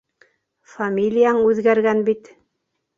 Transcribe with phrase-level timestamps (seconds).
[0.77, 2.37] Фамилияң үҙгәргән бит.